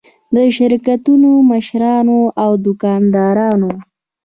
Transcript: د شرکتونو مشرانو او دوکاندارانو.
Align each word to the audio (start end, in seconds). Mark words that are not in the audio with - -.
د 0.35 0.37
شرکتونو 0.55 1.29
مشرانو 1.51 2.19
او 2.43 2.51
دوکاندارانو. 2.65 3.71